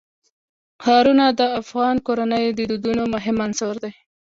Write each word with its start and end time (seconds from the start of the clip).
ښارونه 0.83 1.25
د 1.39 1.41
افغان 1.61 1.95
کورنیو 2.05 2.55
د 2.55 2.59
دودونو 2.71 3.03
مهم 3.13 3.37
عنصر 3.45 3.75
دی. 3.83 3.91